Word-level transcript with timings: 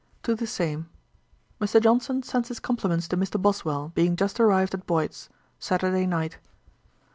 TO 0.23 0.33
THE 0.33 0.47
SAME. 0.47 0.89
'Mr. 1.61 1.79
Johnson 1.79 2.23
sends 2.23 2.47
his 2.47 2.59
compliments 2.59 3.07
to 3.09 3.17
Mr. 3.17 3.39
Boswell, 3.39 3.91
being 3.93 4.15
just 4.15 4.39
arrived 4.39 4.73
at 4.73 4.87
Boyd's,' 4.87 5.29
'Saturday 5.59 6.07
night.' 6.07 6.39